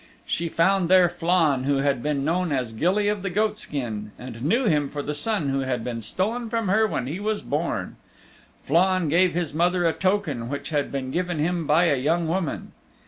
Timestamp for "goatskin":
3.29-4.09